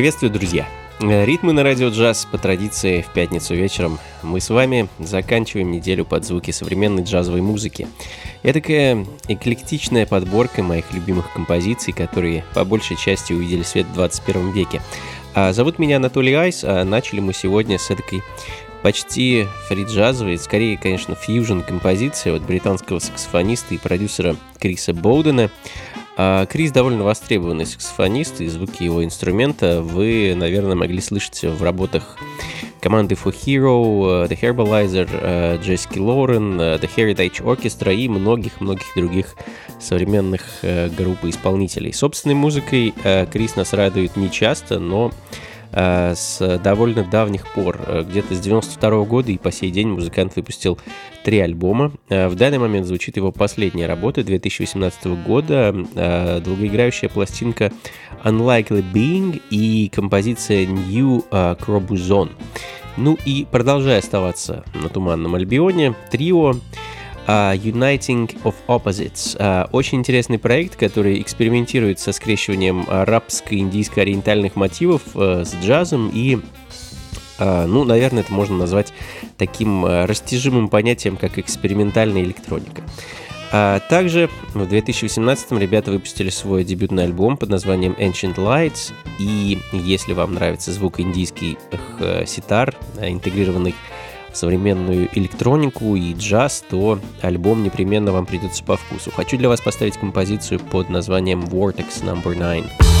Приветствую, 0.00 0.32
друзья! 0.32 0.66
Ритмы 0.98 1.52
на 1.52 1.62
радио 1.62 1.90
джаз 1.90 2.24
по 2.24 2.38
традиции 2.38 3.02
в 3.02 3.12
пятницу 3.12 3.54
вечером. 3.54 3.98
Мы 4.22 4.40
с 4.40 4.48
вами 4.48 4.88
заканчиваем 4.98 5.70
неделю 5.70 6.06
под 6.06 6.24
звуки 6.24 6.52
современной 6.52 7.02
джазовой 7.02 7.42
музыки. 7.42 7.86
Это 8.42 8.62
такая 8.62 9.04
эклектичная 9.28 10.06
подборка 10.06 10.62
моих 10.62 10.90
любимых 10.94 11.30
композиций, 11.34 11.92
которые 11.92 12.46
по 12.54 12.64
большей 12.64 12.96
части 12.96 13.34
увидели 13.34 13.62
свет 13.62 13.84
в 13.88 13.92
21 13.92 14.52
веке. 14.52 14.80
А 15.34 15.52
зовут 15.52 15.78
меня 15.78 15.96
Анатолий 15.96 16.32
Айс, 16.32 16.64
а 16.64 16.82
начали 16.82 17.20
мы 17.20 17.34
сегодня 17.34 17.78
с 17.78 17.90
этой 17.90 18.22
почти 18.82 19.46
фри-джазовой, 19.68 20.38
скорее, 20.38 20.78
конечно, 20.78 21.14
фьюжн 21.14 21.60
композиции 21.60 22.34
от 22.34 22.40
британского 22.40 23.00
саксофониста 23.00 23.74
и 23.74 23.76
продюсера 23.76 24.34
Криса 24.58 24.94
Боудена– 24.94 25.50
а 26.22 26.44
Крис 26.44 26.70
довольно 26.70 27.02
востребованный 27.02 27.64
саксофонист, 27.64 28.42
и 28.42 28.48
звуки 28.48 28.82
его 28.82 29.02
инструмента 29.02 29.80
вы, 29.80 30.34
наверное, 30.36 30.76
могли 30.76 31.00
слышать 31.00 31.42
в 31.44 31.62
работах 31.62 32.18
команды 32.78 33.14
For 33.14 33.34
Hero, 33.34 34.28
The 34.28 34.38
Herbalizer, 34.38 35.58
Джессики 35.62 35.98
Лорен, 35.98 36.60
The 36.60 36.90
Heritage 36.94 37.42
Orchestra 37.42 37.94
и 37.94 38.06
многих-многих 38.06 38.84
других 38.94 39.34
современных 39.80 40.42
э, 40.60 40.90
групп 40.90 41.24
и 41.24 41.30
исполнителей. 41.30 41.94
Собственной 41.94 42.34
музыкой 42.34 42.92
э, 43.02 43.24
Крис 43.24 43.56
нас 43.56 43.72
радует 43.72 44.18
не 44.18 44.30
часто, 44.30 44.78
но 44.78 45.10
Э, 45.10 45.49
с 45.72 46.60
довольно 46.62 47.04
давних 47.04 47.46
пор, 47.52 47.78
э, 47.86 48.04
где-то 48.08 48.34
с 48.34 48.40
92 48.40 49.04
года 49.04 49.30
и 49.30 49.38
по 49.38 49.52
сей 49.52 49.70
день 49.70 49.88
музыкант 49.88 50.36
выпустил 50.36 50.78
три 51.24 51.38
альбома. 51.38 51.92
Э, 52.08 52.28
в 52.28 52.34
данный 52.34 52.58
момент 52.58 52.86
звучит 52.86 53.16
его 53.16 53.32
последняя 53.32 53.86
работа 53.86 54.24
2018 54.24 55.06
года, 55.24 55.72
долгоиграющая 56.44 57.08
пластинка 57.08 57.72
Unlikely 58.24 58.84
Being 58.92 59.40
и 59.50 59.88
композиция 59.94 60.66
New 60.66 61.24
Crobuzon. 61.30 62.30
Ну 62.96 63.16
и 63.24 63.46
продолжая 63.50 64.00
оставаться 64.00 64.64
на 64.74 64.88
Туманном 64.88 65.34
Альбионе, 65.34 65.94
трио 66.10 66.56
uh, 67.30 67.54
Uniting 67.54 68.42
of 68.42 68.54
Opposites. 68.66 69.36
Uh, 69.36 69.68
очень 69.72 69.98
интересный 69.98 70.38
проект, 70.38 70.76
который 70.76 71.20
экспериментирует 71.20 72.00
со 72.00 72.12
скрещиванием 72.12 72.86
арабско-индийско-ориентальных 72.88 74.56
мотивов 74.56 75.02
uh, 75.14 75.44
с 75.44 75.54
джазом 75.64 76.10
и 76.12 76.38
ну, 77.42 77.84
наверное, 77.84 78.22
это 78.22 78.34
можно 78.34 78.54
назвать 78.54 78.92
таким 79.38 79.86
растяжимым 79.86 80.68
понятием, 80.68 81.16
как 81.16 81.38
экспериментальная 81.38 82.20
электроника. 82.20 82.82
А 83.50 83.80
также 83.80 84.28
в 84.52 84.66
2018 84.66 85.52
ребята 85.52 85.90
выпустили 85.90 86.28
свой 86.28 86.64
дебютный 86.64 87.04
альбом 87.04 87.38
под 87.38 87.48
названием 87.48 87.96
Ancient 87.98 88.34
Lights, 88.34 88.92
и 89.18 89.58
если 89.72 90.12
вам 90.12 90.34
нравится 90.34 90.70
звук 90.70 91.00
индийских 91.00 91.56
э, 91.98 92.26
ситар, 92.26 92.76
интегрированных 93.00 93.74
современную 94.36 95.08
электронику 95.12 95.96
и 95.96 96.14
джаз, 96.14 96.64
то 96.68 96.98
альбом 97.22 97.62
непременно 97.62 98.12
вам 98.12 98.26
придется 98.26 98.64
по 98.64 98.76
вкусу. 98.76 99.10
Хочу 99.10 99.36
для 99.36 99.48
вас 99.48 99.60
поставить 99.60 99.96
композицию 99.96 100.60
под 100.60 100.88
названием 100.90 101.40
Vortex 101.40 102.02
No. 102.02 102.20
9. 102.22 102.99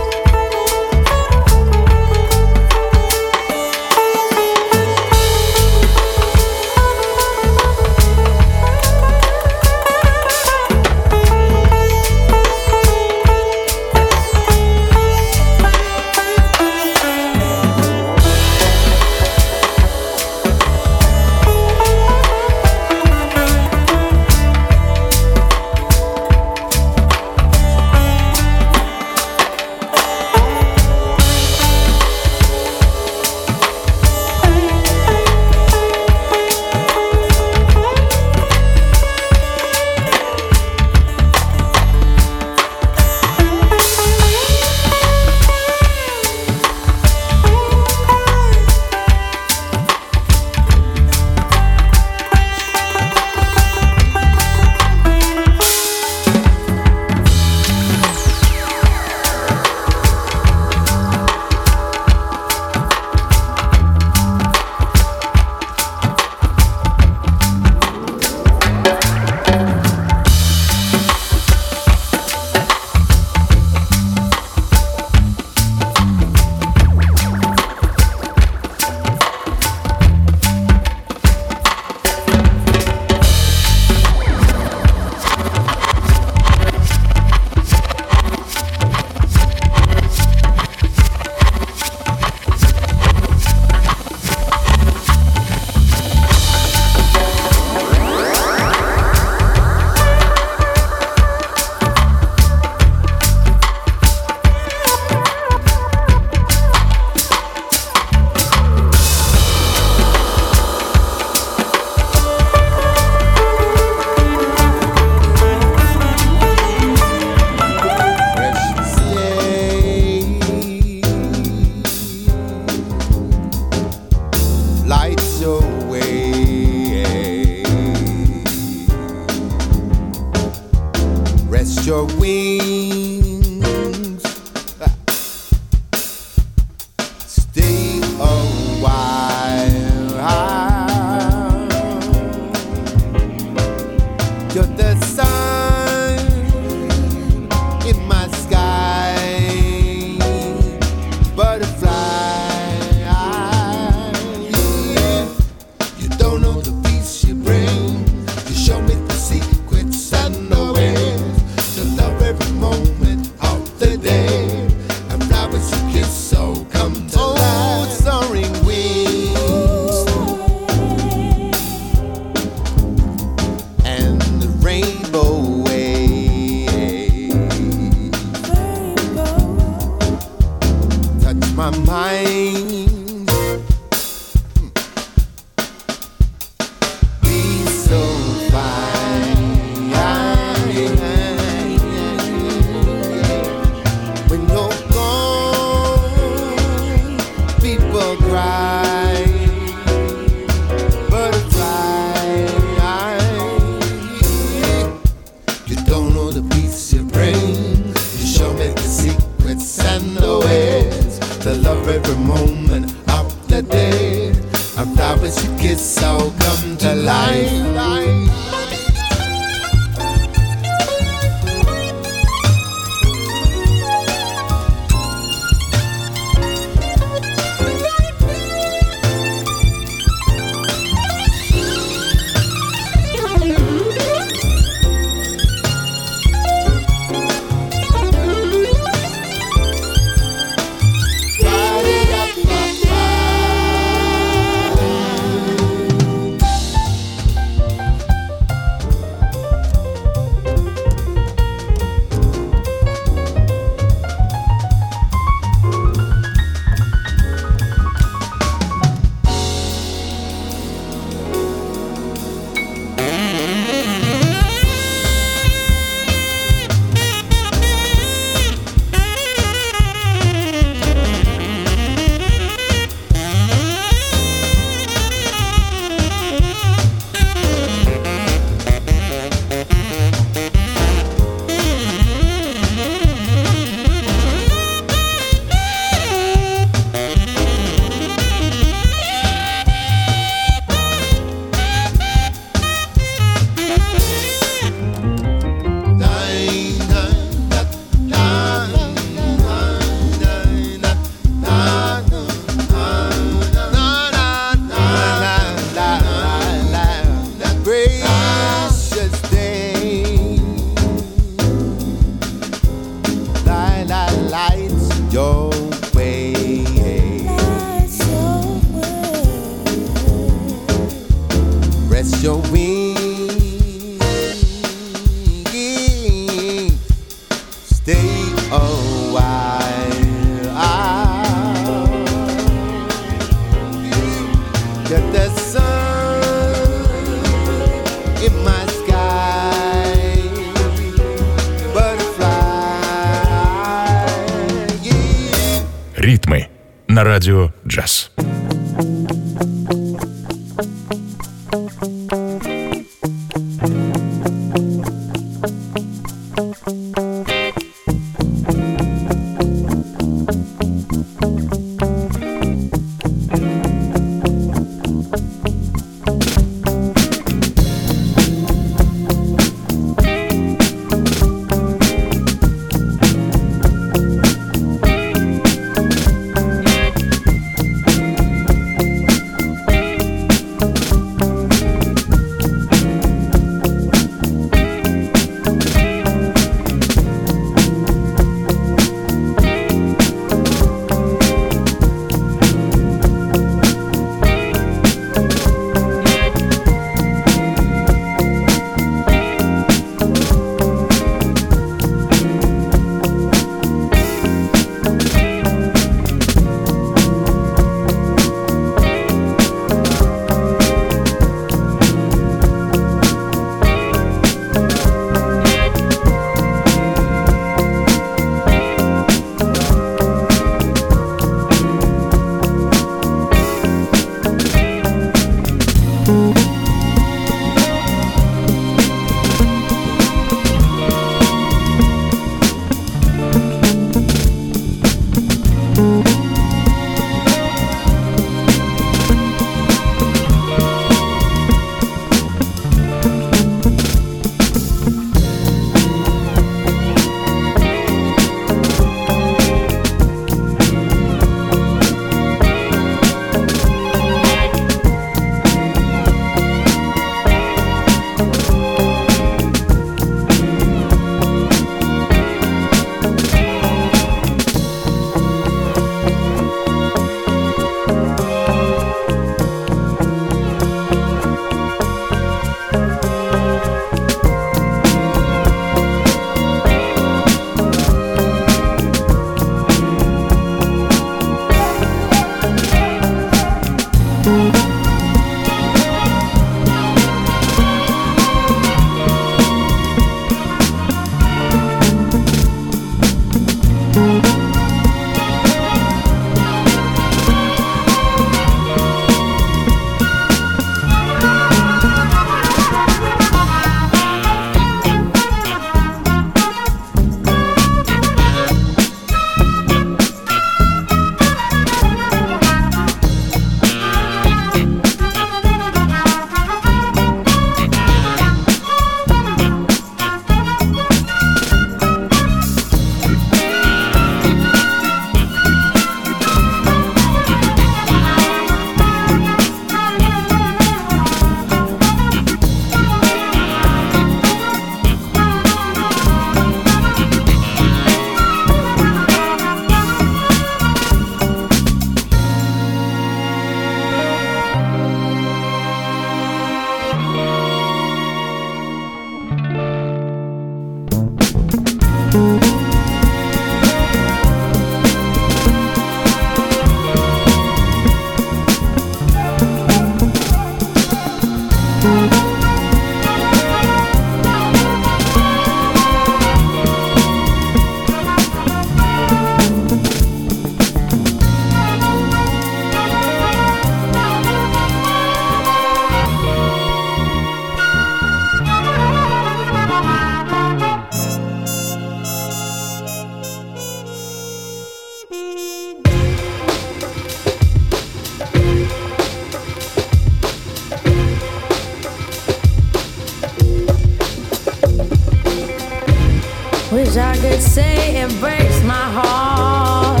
Say 597.54 598.02
it 598.02 598.10
breaks 598.18 598.64
my 598.64 598.86
heart 598.96 600.00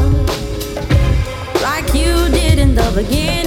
like 1.62 1.86
you 1.94 2.28
did 2.30 2.58
in 2.58 2.74
the 2.74 2.90
beginning. 2.96 3.43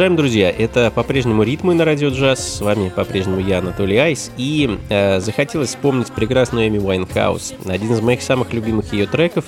Продолжаем, 0.00 0.16
друзья. 0.16 0.50
Это 0.50 0.90
по-прежнему 0.90 1.42
ритмы 1.42 1.74
на 1.74 1.84
радио 1.84 2.08
джаз. 2.08 2.56
С 2.56 2.60
вами 2.62 2.88
по-прежнему 2.88 3.38
я, 3.38 3.58
Анатолий 3.58 3.98
Айс. 3.98 4.30
И 4.38 4.78
э, 4.88 5.20
захотелось 5.20 5.68
вспомнить 5.68 6.10
прекрасную 6.10 6.68
Эми 6.68 6.78
Уайнхаус. 6.78 7.52
Один 7.66 7.92
из 7.92 8.00
моих 8.00 8.22
самых 8.22 8.54
любимых 8.54 8.94
ее 8.94 9.06
треков. 9.06 9.44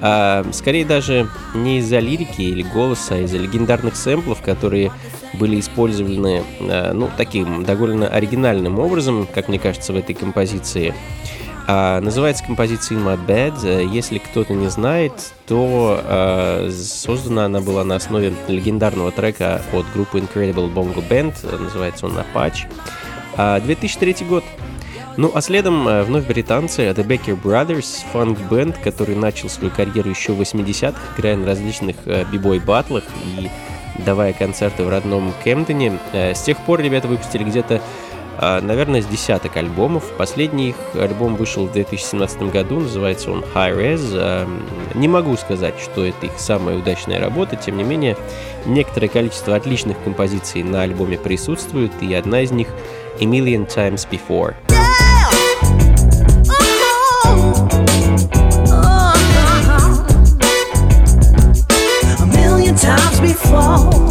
А, 0.00 0.44
скорее 0.50 0.84
даже 0.84 1.28
не 1.54 1.78
из-за 1.78 2.00
лирики 2.00 2.42
или 2.42 2.62
голоса, 2.62 3.14
а 3.14 3.18
из-за 3.18 3.38
легендарных 3.38 3.94
сэмплов, 3.94 4.42
которые 4.42 4.90
были 5.34 5.60
использованы, 5.60 6.42
э, 6.58 6.92
ну, 6.92 7.08
таким 7.16 7.62
довольно 7.62 8.08
оригинальным 8.08 8.80
образом, 8.80 9.28
как 9.32 9.48
мне 9.48 9.60
кажется, 9.60 9.92
в 9.92 9.96
этой 9.96 10.16
композиции. 10.16 10.94
А, 11.68 12.00
называется 12.00 12.44
композиция 12.44 12.98
In 12.98 13.04
My 13.04 13.26
Bed. 13.26 13.92
Если 13.92 14.18
кто-то 14.18 14.54
не 14.54 14.68
знает, 14.68 15.12
то 15.46 16.00
э, 16.02 16.70
создана 16.70 17.46
она 17.46 17.60
была 17.60 17.82
на 17.84 17.96
основе 17.96 18.32
легендарного 18.46 19.10
трека 19.10 19.62
от 19.72 19.84
группы 19.92 20.18
Incredible 20.18 20.72
Bongo 20.72 21.06
Band. 21.06 21.34
Называется 21.60 22.06
он 22.06 22.18
Apache. 22.18 22.66
А, 23.36 23.60
2003 23.60 24.26
год. 24.28 24.44
Ну, 25.16 25.32
а 25.34 25.40
следом 25.40 25.88
э, 25.88 26.02
вновь 26.04 26.26
британцы 26.26 26.82
The 26.82 27.04
Baker 27.04 27.40
Brothers, 27.40 28.04
фанк-бенд, 28.12 28.76
который 28.78 29.16
начал 29.16 29.48
свою 29.48 29.70
карьеру 29.70 30.10
еще 30.10 30.32
в 30.32 30.40
80-х, 30.40 30.98
играя 31.16 31.36
на 31.36 31.46
различных 31.46 31.96
э, 32.04 32.24
бибой-батлах 32.30 33.04
и 33.24 33.50
давая 34.04 34.34
концерты 34.34 34.84
в 34.84 34.90
родном 34.90 35.32
Кемптоне. 35.42 35.98
Э, 36.12 36.34
С 36.34 36.42
тех 36.42 36.58
пор 36.58 36.80
ребята 36.80 37.08
выпустили 37.08 37.44
где-то 37.44 37.76
а, 37.76 37.80
наверное, 38.40 39.02
с 39.02 39.06
десяток 39.06 39.56
альбомов. 39.56 40.04
Последний 40.16 40.70
их 40.70 40.76
альбом 40.94 41.36
вышел 41.36 41.66
в 41.66 41.72
2017 41.72 42.42
году, 42.42 42.80
называется 42.80 43.30
он 43.30 43.44
High 43.54 43.76
Res. 43.76 44.00
А, 44.14 44.48
Не 44.94 45.08
могу 45.08 45.36
сказать, 45.36 45.74
что 45.80 46.04
это 46.04 46.26
их 46.26 46.32
самая 46.38 46.76
удачная 46.76 47.20
работа, 47.20 47.56
тем 47.56 47.76
не 47.76 47.84
менее, 47.84 48.16
некоторое 48.64 49.08
количество 49.08 49.56
отличных 49.56 49.96
композиций 50.02 50.62
на 50.62 50.82
альбоме 50.82 51.18
присутствует, 51.18 51.92
и 52.00 52.12
одна 52.14 52.42
из 52.42 52.50
них 52.50 52.68
A 53.20 53.24
Million 53.24 53.66
Times 53.66 54.06
Before. 54.10 54.54
a 62.18 62.26
million 62.26 62.74
times 62.76 63.20
before. 63.20 64.05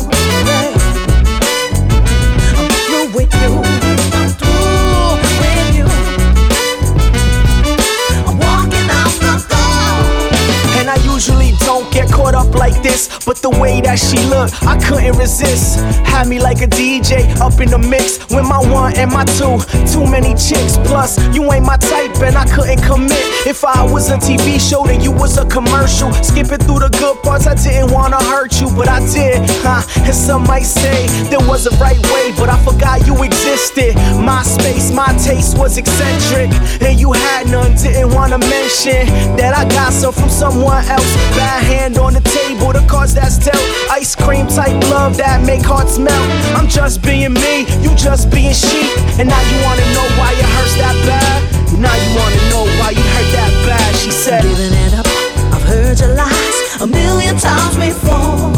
Like 12.56 12.82
this, 12.82 13.10
but 13.26 13.38
the 13.38 13.50
way 13.50 13.82
that 13.82 14.00
she 14.00 14.18
looked, 14.30 14.64
I 14.64 14.78
couldn't 14.78 15.18
resist. 15.18 15.80
Had 16.06 16.28
me 16.28 16.40
like 16.40 16.62
a 16.62 16.68
DJ 16.68 17.30
up 17.40 17.60
in 17.60 17.70
the 17.70 17.78
mix 17.78 18.20
with 18.30 18.46
my 18.48 18.60
one 18.72 18.96
and 18.98 19.12
my 19.12 19.26
two. 19.38 19.60
Too 19.92 20.06
many 20.10 20.34
chicks, 20.36 20.78
plus 20.88 21.20
you 21.34 21.44
ain't 21.52 21.66
my 21.66 21.78
type, 21.78 22.16
and 22.22 22.38
I 22.38 22.46
couldn't 22.46 22.82
commit. 22.82 23.26
If 23.46 23.64
I 23.64 23.84
was 23.84 24.10
a 24.10 24.18
TV 24.18 24.60
show, 24.60 24.86
then 24.86 25.02
you 25.02 25.12
was 25.12 25.38
a 25.38 25.46
commercial. 25.46 26.12
Skipping 26.24 26.60
through 26.66 26.80
the 26.80 26.90
good 27.00 27.22
parts, 27.24 27.48
I 27.48 27.56
didn't 27.56 27.92
wanna 27.92 28.22
hurt 28.24 28.60
you, 28.62 28.70
but 28.76 28.88
I 28.88 29.00
did. 29.12 29.42
Huh? 29.62 29.84
And 30.06 30.16
some 30.16 30.44
might 30.44 30.66
say 30.66 31.08
there 31.30 31.46
was 31.48 31.68
a 31.68 31.74
right 31.78 32.00
way, 32.14 32.34
but 32.38 32.50
I 32.50 32.58
forgot 32.64 33.06
you 33.08 33.16
existed. 33.24 33.96
My 34.22 34.44
space, 34.44 34.92
my 34.92 35.12
taste 35.18 35.58
was 35.58 35.78
eccentric, 35.78 36.50
and 36.82 37.00
you 37.00 37.12
had 37.12 37.48
none. 37.48 37.76
Didn't 37.76 38.14
wanna 38.14 38.38
mention 38.38 39.08
that 39.38 39.54
I 39.56 39.68
got 39.68 39.92
some 39.94 40.14
from 40.14 40.30
someone 40.30 40.84
else. 40.86 41.12
Bad 41.36 41.64
hand 41.64 41.98
on 41.98 42.14
the 42.14 42.22
table, 42.22 42.45
the 42.54 42.86
cards 42.88 43.14
that's 43.14 43.38
dealt. 43.38 43.64
Ice 43.90 44.16
cream 44.16 44.48
type 44.48 44.76
love 44.92 45.18
that 45.18 45.46
make 45.46 45.64
hearts 45.64 45.98
melt. 45.98 46.30
I'm 46.56 46.68
just 46.68 47.02
being 47.02 47.34
me, 47.34 47.66
you 47.82 47.96
just 47.96 48.30
being 48.30 48.54
sheep. 48.54 48.92
And 49.18 49.30
now 49.30 49.42
you 49.50 49.58
wanna 49.64 49.86
know 49.96 50.08
why 50.20 50.32
it 50.36 50.50
hurts 50.56 50.76
that 50.78 50.96
bad? 51.08 51.40
Now 51.80 51.96
you 51.96 52.10
wanna 52.20 52.42
know 52.52 52.64
why 52.80 52.92
you 52.92 53.06
hurt 53.16 53.30
that 53.34 53.52
bad? 53.66 53.96
She 53.96 54.12
said, 54.12 54.44
Giving 54.44 54.74
it 54.86 54.94
up, 54.94 55.08
I've 55.56 55.64
heard 55.64 56.00
your 56.00 56.14
lies 56.14 56.58
a 56.82 56.88
million 56.88 57.38
times 57.38 57.76
before. 57.76 58.52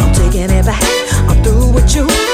I'm 0.00 0.12
taking 0.14 0.50
it 0.50 0.64
back, 0.64 0.82
I'm 1.28 1.42
through 1.42 1.72
with 1.72 1.94
you. 1.94 2.31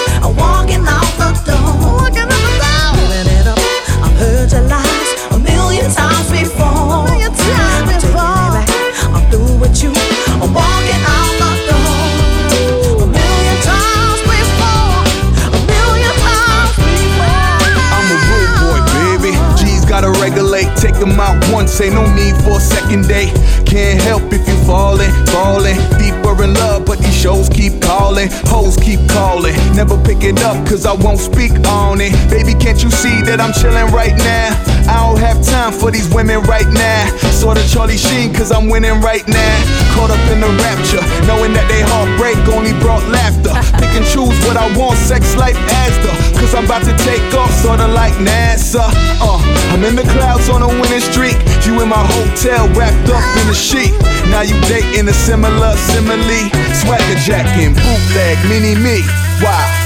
It 30.29 30.45
up, 30.45 30.61
cause 30.69 30.85
I 30.85 30.93
won't 30.93 31.19
speak 31.19 31.53
on 31.73 32.01
it. 32.05 32.13
Baby, 32.29 32.53
can't 32.53 32.77
you 32.85 32.91
see 32.93 33.25
that 33.25 33.41
I'm 33.41 33.57
chilling 33.57 33.89
right 33.97 34.13
now? 34.13 34.53
I 34.85 35.01
don't 35.01 35.21
have 35.21 35.41
time 35.41 35.73
for 35.73 35.91
these 35.91 36.09
women 36.13 36.45
right 36.45 36.69
now. 36.69 37.09
Sorta 37.33 37.65
Charlie 37.65 37.97
Sheen, 37.97 38.37
cause 38.37 38.53
I'm 38.53 38.69
winning 38.69 39.01
right 39.01 39.25
now. 39.25 39.57
Caught 39.97 40.13
up 40.13 40.25
in 40.29 40.45
the 40.45 40.53
rapture, 40.61 41.01
knowing 41.25 41.57
that 41.57 41.65
they 41.73 41.81
heartbreak 41.81 42.37
only 42.53 42.77
brought 42.85 43.01
laughter. 43.09 43.57
Pick 43.81 43.93
and 43.97 44.05
choose 44.05 44.37
what 44.45 44.61
I 44.61 44.69
want, 44.77 45.01
sex 45.01 45.33
life 45.41 45.57
Asda. 45.57 46.13
Cause 46.37 46.53
I'm 46.53 46.69
about 46.69 46.85
to 46.85 46.95
take 47.09 47.25
off, 47.33 47.53
sorta 47.65 47.89
like 47.89 48.13
NASA. 48.21 48.85
Uh, 49.25 49.41
I'm 49.73 49.81
in 49.89 49.97
the 49.97 50.05
clouds 50.13 50.53
on 50.53 50.61
a 50.61 50.69
winning 50.69 51.05
streak. 51.05 51.41
You 51.65 51.81
in 51.81 51.89
my 51.89 52.05
hotel, 52.05 52.69
wrapped 52.77 53.09
up 53.09 53.25
in 53.41 53.49
a 53.49 53.57
sheet. 53.57 53.97
Now 54.29 54.45
you 54.45 54.57
dating 54.69 55.09
a 55.09 55.17
similar 55.17 55.73
simile. 55.89 56.53
Swagger 56.85 57.19
jacking, 57.25 57.73
bootleg, 57.73 58.37
mini 58.45 58.77
me. 58.77 59.01
Wow. 59.41 59.78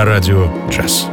На 0.00 0.06
радио 0.06 0.48
джаз. 0.70 1.09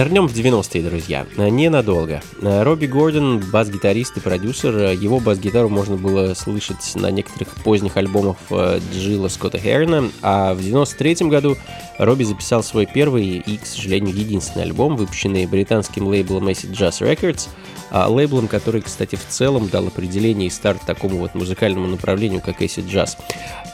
Нырнем 0.00 0.28
в 0.28 0.32
90-е, 0.32 0.82
друзья. 0.82 1.26
Ненадолго. 1.36 2.22
Робби 2.40 2.86
Гордон, 2.86 3.38
бас-гитарист 3.38 4.16
и 4.16 4.20
продюсер. 4.20 4.92
Его 4.92 5.20
бас-гитару 5.20 5.68
можно 5.68 5.98
было 5.98 6.32
слышать 6.32 6.92
на 6.94 7.10
некоторых 7.10 7.54
поздних 7.56 7.98
альбомах 7.98 8.38
э, 8.48 8.80
Джилла 8.94 9.28
Скотта 9.28 9.58
Херна. 9.58 10.10
А 10.22 10.54
в 10.54 10.62
93 10.62 11.28
году 11.28 11.58
Робби 11.98 12.24
записал 12.24 12.62
свой 12.62 12.86
первый 12.86 13.26
и, 13.26 13.58
к 13.58 13.66
сожалению, 13.66 14.16
единственный 14.16 14.62
альбом, 14.62 14.96
выпущенный 14.96 15.44
британским 15.44 16.06
лейблом 16.06 16.48
Acid 16.48 16.70
Jazz 16.70 17.02
Records, 17.02 17.50
а 17.90 18.08
лейблом, 18.08 18.48
который, 18.48 18.80
кстати, 18.80 19.16
в 19.16 19.26
целом 19.28 19.68
дал 19.68 19.86
определение 19.86 20.46
и 20.46 20.50
старт 20.50 20.80
такому 20.86 21.18
вот 21.18 21.34
музыкальному 21.34 21.86
направлению, 21.86 22.40
как 22.40 22.62
Acid 22.62 22.88
Jazz. 22.88 23.18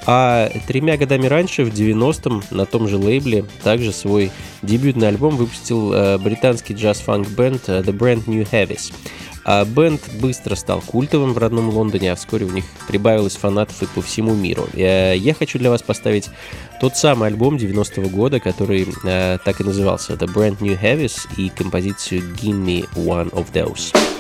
А 0.07 0.51
тремя 0.69 0.97
годами 0.97 1.27
раньше, 1.27 1.65
в 1.65 1.75
90-м, 1.75 2.43
на 2.53 2.65
том 2.65 2.87
же 2.87 2.97
лейбле, 2.97 3.45
также 3.65 3.93
свой 3.93 4.31
дебютный 4.63 5.09
альбом 5.09 5.37
выпустил 5.37 5.93
э, 5.93 6.19
британский 6.19 6.75
джаз-фанк 6.75 7.29
бенд 7.31 7.69
э, 7.69 7.81
The 7.81 7.93
Brand 7.93 8.25
New 8.27 8.47
Heavies. 8.49 8.93
А 9.45 9.65
бенд 9.65 10.01
быстро 10.21 10.55
стал 10.55 10.81
культовым 10.81 11.33
в 11.33 11.39
родном 11.39 11.69
Лондоне, 11.69 12.13
а 12.13 12.17
вскоре 12.17 12.47
у 12.47 12.51
них 12.51 12.65
прибавилось 12.87 13.37
фанатов 13.37 13.83
и 13.83 13.87
по 13.87 14.03
всему 14.03 14.35
миру. 14.35 14.69
Я, 14.75 15.13
я 15.13 15.35
хочу 15.35 15.59
для 15.59 15.71
вас 15.71 15.83
поставить 15.83 16.31
тот 16.81 16.97
самый 16.97 17.29
альбом 17.29 17.57
90-го 17.57 18.09
года, 18.09 18.39
который 18.39 18.87
э, 19.05 19.39
так 19.45 19.61
и 19.61 19.65
назывался 19.65 20.15
The 20.15 20.33
Brand 20.33 20.59
New 20.61 20.79
Heavies 20.81 21.29
и 21.37 21.49
композицию 21.49 22.23
Give 22.35 22.65
Me 22.65 22.89
One 22.95 23.31
of 23.33 23.47
Those. 23.53 24.16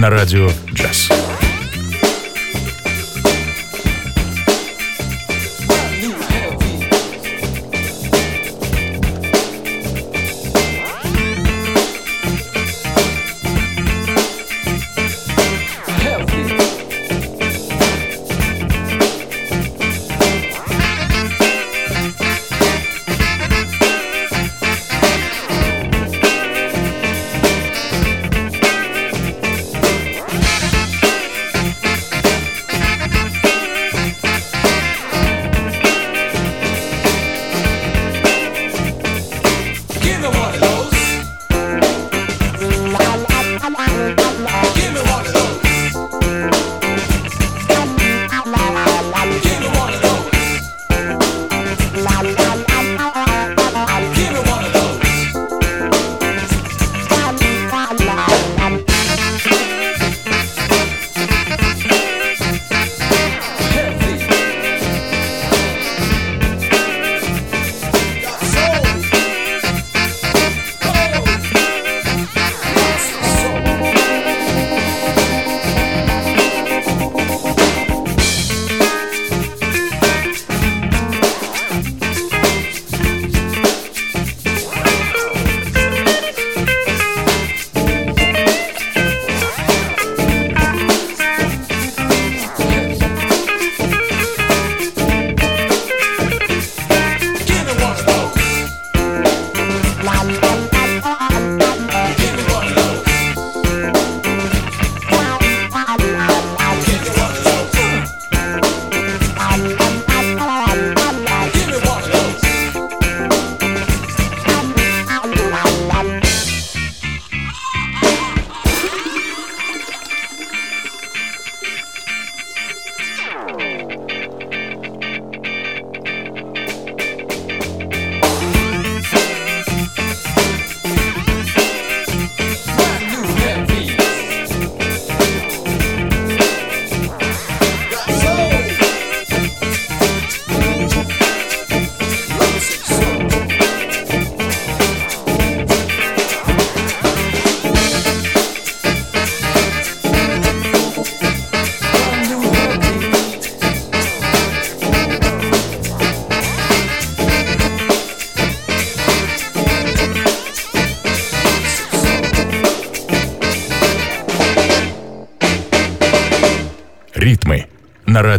На 0.00 0.08
радио 0.08 0.48
джаз. 0.72 1.19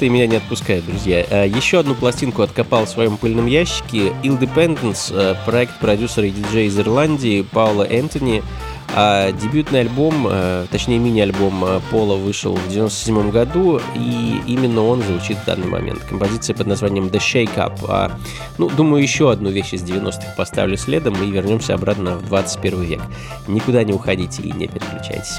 И 0.00 0.08
меня 0.08 0.26
не 0.26 0.36
отпускает, 0.36 0.86
друзья. 0.86 1.24
Э, 1.28 1.46
еще 1.48 1.80
одну 1.80 1.94
пластинку 1.94 2.42
откопал 2.42 2.84
в 2.84 2.88
своем 2.88 3.16
пыльном 3.16 3.46
ящике. 3.46 4.12
Independence, 4.22 5.12
э, 5.12 5.34
проект 5.44 5.78
продюсера 5.80 6.26
и 6.26 6.30
диджея 6.30 6.66
из 6.66 6.78
Ирландии 6.78 7.42
Паула 7.42 7.82
Энтони. 7.82 8.42
А 8.94 9.32
дебютный 9.32 9.80
альбом, 9.80 10.26
э, 10.30 10.66
точнее 10.70 10.98
мини-альбом 10.98 11.82
Пола 11.90 12.16
вышел 12.16 12.54
в 12.54 12.68
1997 12.68 13.30
году, 13.30 13.80
и 13.94 14.40
именно 14.46 14.82
он 14.82 15.02
звучит 15.02 15.36
в 15.38 15.44
данный 15.44 15.66
момент. 15.66 16.00
Композиция 16.04 16.54
под 16.54 16.68
названием 16.68 17.06
The 17.06 17.18
Shake 17.18 17.56
Up. 17.56 17.78
А, 17.86 18.12
ну, 18.56 18.70
думаю, 18.70 19.02
еще 19.02 19.30
одну 19.30 19.50
вещь 19.50 19.74
из 19.74 19.82
90-х 19.82 20.34
поставлю 20.36 20.76
следом 20.78 21.22
и 21.22 21.30
вернемся 21.30 21.74
обратно 21.74 22.16
в 22.16 22.26
21 22.28 22.82
век. 22.82 23.02
Никуда 23.46 23.84
не 23.84 23.92
уходите 23.92 24.42
и 24.42 24.52
не 24.52 24.68
переключайтесь. 24.68 25.38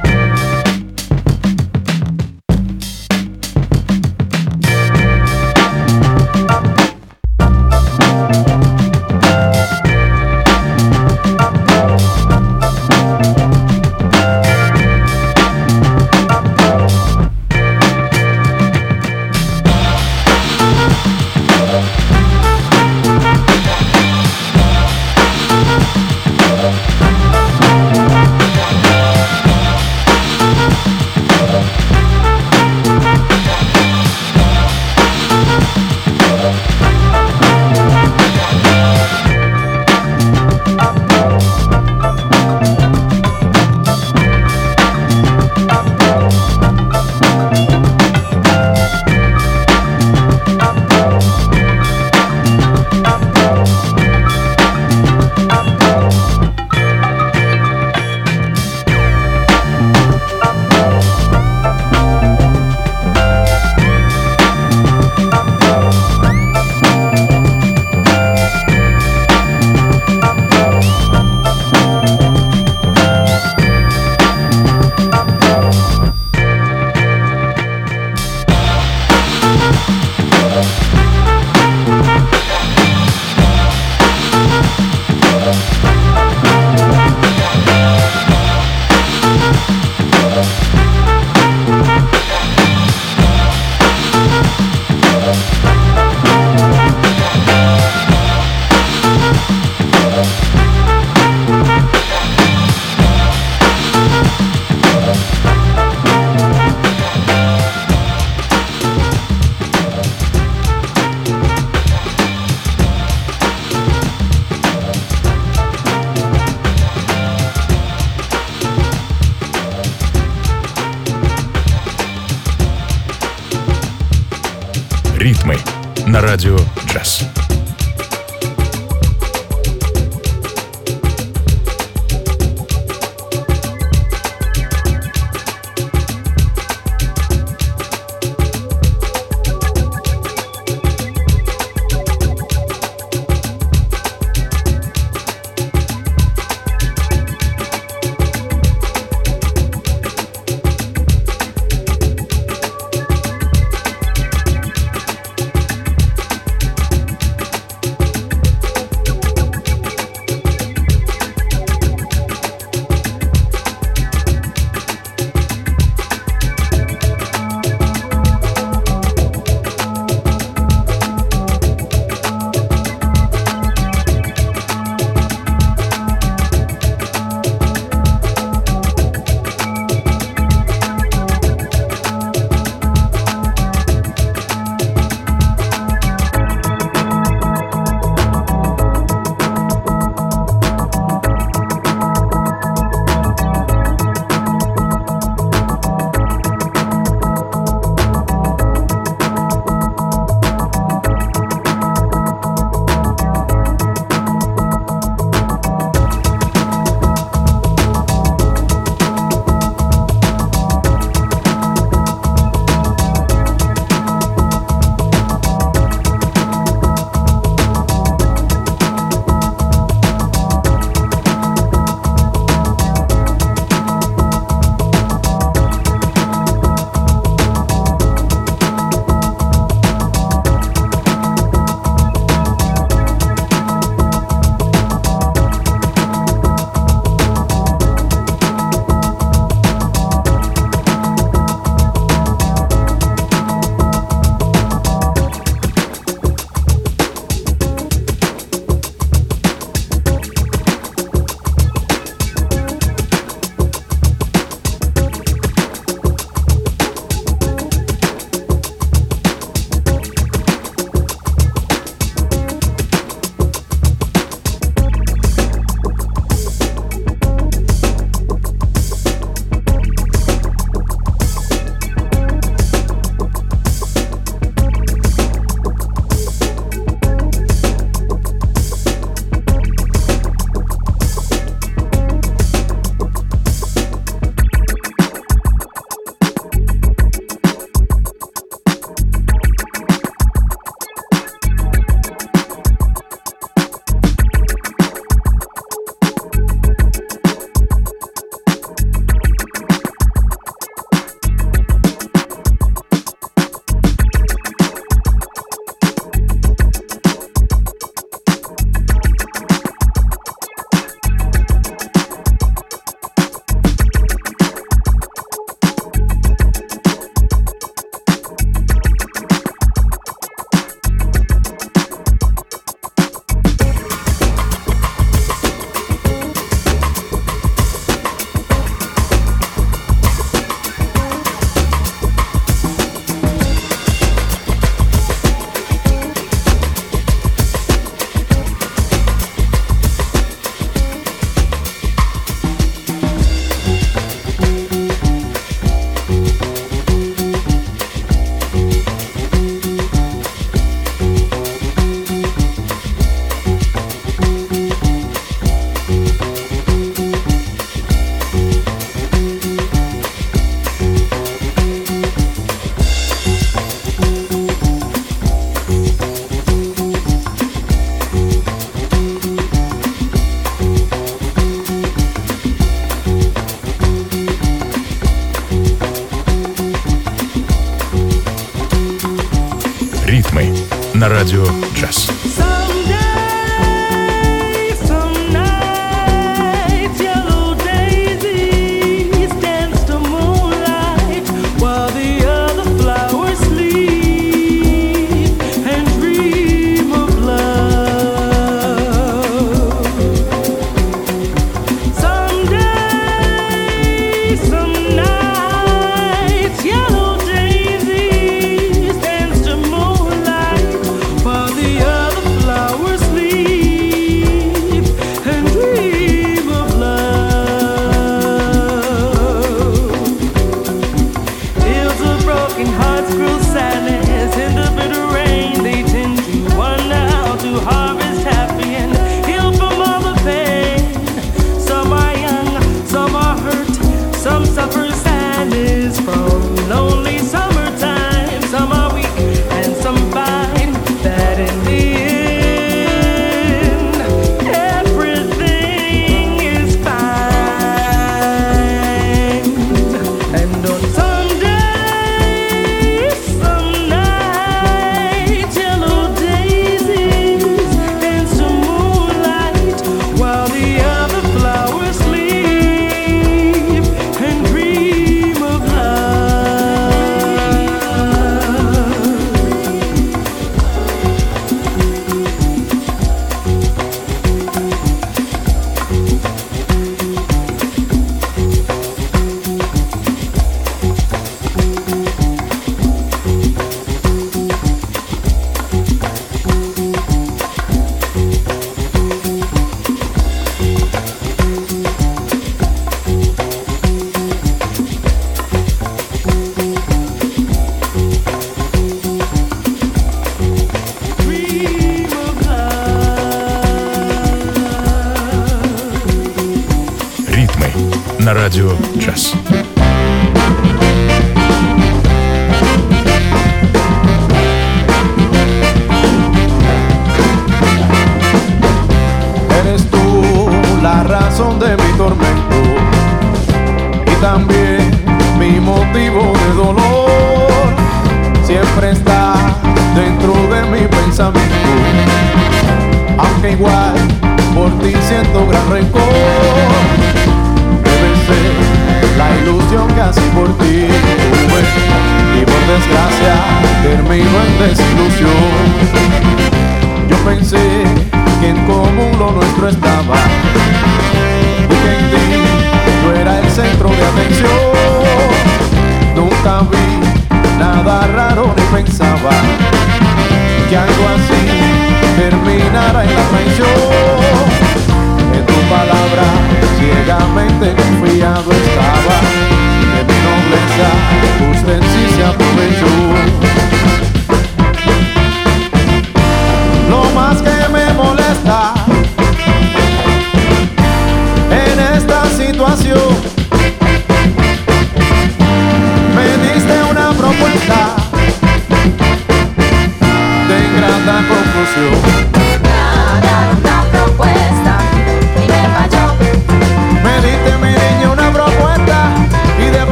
Радио 381.10 381.44
джаз. 381.74 382.49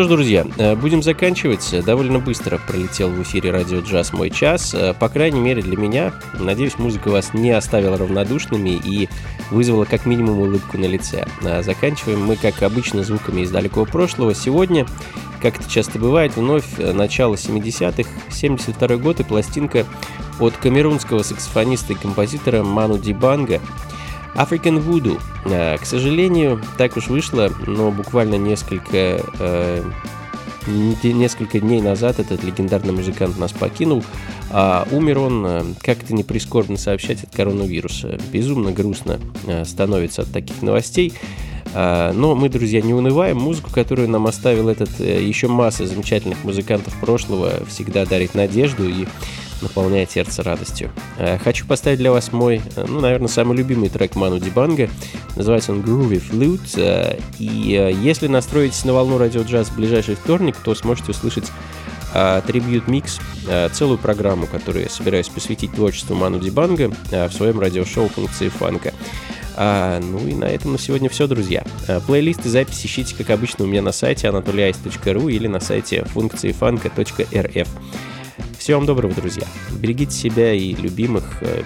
Что 0.00 0.04
ж, 0.04 0.08
друзья, 0.08 0.46
э, 0.56 0.76
будем 0.76 1.02
заканчивать. 1.02 1.84
Довольно 1.84 2.20
быстро 2.20 2.56
пролетел 2.56 3.10
в 3.10 3.20
эфире 3.22 3.50
радио 3.50 3.80
джаз 3.80 4.14
мой 4.14 4.30
час. 4.30 4.72
Э, 4.72 4.94
По 4.94 5.10
крайней 5.10 5.40
мере 5.40 5.60
для 5.60 5.76
меня. 5.76 6.14
Надеюсь, 6.38 6.78
музыка 6.78 7.10
вас 7.10 7.34
не 7.34 7.50
оставила 7.50 7.98
равнодушными 7.98 8.80
и 8.82 9.10
вызвала 9.50 9.84
как 9.84 10.06
минимум 10.06 10.38
улыбку 10.38 10.78
на 10.78 10.86
лице. 10.86 11.26
А 11.44 11.62
Заканчиваем 11.62 12.24
мы, 12.24 12.36
как 12.36 12.62
обычно, 12.62 13.04
звуками 13.04 13.42
из 13.42 13.50
далекого 13.50 13.84
прошлого. 13.84 14.34
Сегодня, 14.34 14.86
как 15.42 15.60
это 15.60 15.68
часто 15.68 15.98
бывает, 15.98 16.34
вновь 16.34 16.64
э, 16.78 16.92
начало 16.92 17.34
70-х, 17.34 18.08
72 18.30 18.96
год 18.96 19.20
и 19.20 19.22
пластинка 19.22 19.84
от 20.38 20.56
камерунского 20.56 21.22
саксофониста 21.22 21.92
и 21.92 21.96
композитора 21.96 22.62
Ману 22.62 22.96
Дибанга 22.96 23.60
African 24.34 24.84
Voodoo. 24.84 25.20
Э, 25.44 25.76
К 25.78 25.84
сожалению, 25.84 26.60
так 26.78 26.96
уж 26.96 27.08
вышло, 27.08 27.52
но 27.66 27.90
буквально 27.90 28.36
несколько, 28.36 29.22
э, 29.38 29.82
несколько 30.66 31.60
дней 31.60 31.80
назад 31.80 32.18
этот 32.20 32.44
легендарный 32.44 32.92
музыкант 32.92 33.38
нас 33.38 33.52
покинул. 33.52 34.04
А 34.50 34.86
умер 34.90 35.18
он, 35.18 35.46
э, 35.46 35.62
как 35.82 36.02
это 36.02 36.14
не 36.14 36.24
прискорбно 36.24 36.76
сообщать, 36.76 37.24
от 37.24 37.34
коронавируса. 37.34 38.18
Безумно 38.32 38.72
грустно 38.72 39.20
э, 39.46 39.64
становится 39.64 40.22
от 40.22 40.32
таких 40.32 40.62
новостей. 40.62 41.14
А, 41.72 42.12
Но 42.12 42.34
мы, 42.34 42.48
друзья, 42.48 42.80
не 42.80 42.94
унываем. 42.94 43.38
Музыку, 43.38 43.70
которую 43.72 44.08
нам 44.08 44.26
оставил 44.26 44.68
этот 44.68 45.00
э, 45.00 45.22
еще 45.22 45.46
масса 45.48 45.86
замечательных 45.86 46.42
музыкантов 46.44 46.94
прошлого, 47.00 47.52
всегда 47.68 48.04
дарит 48.04 48.34
надежду 48.34 48.88
и 48.88 49.06
наполняет 49.62 50.10
сердце 50.10 50.42
радостью. 50.42 50.90
Э, 51.18 51.38
Хочу 51.38 51.66
поставить 51.66 51.98
для 51.98 52.10
вас 52.10 52.32
мой, 52.32 52.60
э, 52.76 52.84
ну, 52.86 53.00
наверное, 53.00 53.28
самый 53.28 53.56
любимый 53.56 53.88
трек 53.88 54.14
Ману 54.16 54.38
Дибанга. 54.38 54.88
Называется 55.36 55.72
он 55.72 55.80
Groovy 55.80 56.22
Flute. 56.30 56.76
Э, 56.76 57.18
И 57.38 57.94
если 58.02 58.26
настроитесь 58.26 58.84
на 58.84 58.92
волну 58.92 59.18
радио 59.18 59.42
джаз 59.42 59.68
в 59.68 59.76
ближайший 59.76 60.14
вторник, 60.14 60.56
то 60.62 60.74
сможете 60.74 61.12
услышать 61.12 61.50
трибьют 62.44 62.88
микс, 62.88 63.20
целую 63.72 63.96
программу, 63.96 64.48
которую 64.48 64.82
я 64.82 64.90
собираюсь 64.90 65.28
посвятить 65.28 65.72
творчеству 65.72 66.16
Ману 66.16 66.40
Дибанга 66.40 66.90
в 67.08 67.30
своем 67.30 67.60
радиошоу 67.60 68.08
функции 68.08 68.48
фанка. 68.48 68.92
А, 69.62 70.00
ну 70.00 70.26
и 70.26 70.34
на 70.34 70.46
этом 70.46 70.72
на 70.72 70.78
сегодня 70.78 71.10
все, 71.10 71.26
друзья. 71.26 71.64
А, 71.86 72.00
Плейлист 72.00 72.46
и 72.46 72.48
запись 72.48 72.84
ищите, 72.84 73.14
как 73.14 73.28
обычно, 73.28 73.64
у 73.64 73.68
меня 73.68 73.82
на 73.82 73.92
сайте 73.92 74.26
anatolyice.ru 74.28 75.30
или 75.30 75.46
на 75.48 75.60
сайте 75.60 76.04
функции 76.04 76.52
фанка.рф. 76.52 77.68
Всего 78.58 78.78
вам 78.78 78.86
доброго, 78.86 79.14
друзья. 79.14 79.46
Берегите 79.72 80.12
себя 80.12 80.52
и 80.52 80.74
любимых, 80.74 81.38
э, 81.40 81.62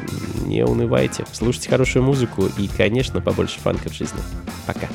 не 0.47 0.65
унывайте, 0.65 1.25
слушайте 1.33 1.69
хорошую 1.69 2.03
музыку 2.03 2.49
и, 2.59 2.69
конечно, 2.69 3.21
побольше 3.21 3.59
фанка 3.61 3.89
в 3.89 3.95
жизни. 3.95 4.21
Пока. 4.67 4.89